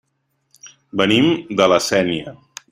Venim 1.03 1.29
de 1.61 1.71
La 1.75 1.81
Sénia. 1.91 2.37